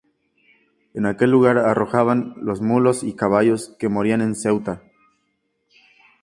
[0.95, 4.81] En aquel lugar arrojaban los mulos y caballos que morían en Ceuta.